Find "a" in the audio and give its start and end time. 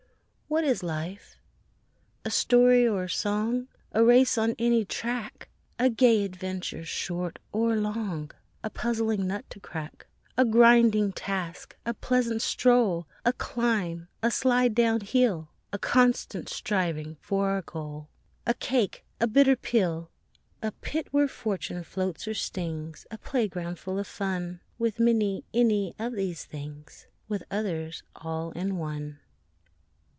2.25-2.29, 3.05-3.09, 3.93-4.03, 5.79-5.89, 8.61-8.69, 10.37-10.43, 11.85-11.93, 13.23-13.31, 14.21-14.29, 15.71-15.79, 17.57-17.61, 18.45-18.53, 19.21-19.27, 20.61-20.73, 23.09-23.17